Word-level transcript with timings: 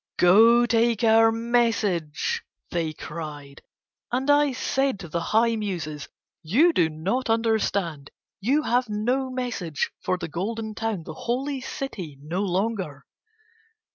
"Go 0.17 0.65
take 0.65 1.03
our 1.03 1.31
message," 1.31 2.41
they 2.71 2.91
cried. 2.91 3.61
And 4.11 4.31
I 4.31 4.51
said 4.51 4.99
to 5.01 5.07
the 5.07 5.21
high 5.21 5.55
Muses: 5.55 6.07
"You 6.41 6.73
do 6.73 6.89
not 6.89 7.29
understand. 7.29 8.09
You 8.39 8.63
have 8.63 8.89
no 8.89 9.29
message 9.29 9.91
for 10.03 10.17
the 10.17 10.27
Golden 10.27 10.73
Town, 10.73 11.03
the 11.03 11.13
holy 11.13 11.61
city 11.61 12.17
no 12.19 12.41
longer." 12.41 13.05